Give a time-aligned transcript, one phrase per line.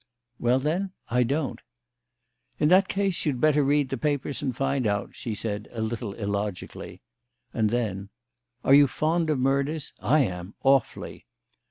[0.39, 1.59] "Well, then, I don't."
[2.59, 6.15] "In that case you'd better read the papers and find out," she said, a little
[6.15, 7.01] illogically.
[7.53, 8.09] And then:
[8.63, 9.93] "Are you fond of murders?
[10.01, 11.27] I am, awfully."